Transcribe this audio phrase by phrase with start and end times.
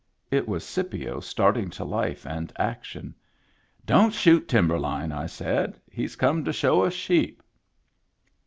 [0.31, 3.13] It was Scipio starting to life and action.
[3.85, 5.79] "Don't shoot Timberline," I said.
[5.91, 7.39] "He's come to show us sheep."